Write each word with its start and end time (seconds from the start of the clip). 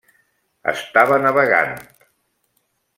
Estava 0.71 1.21
navegant. 1.27 1.79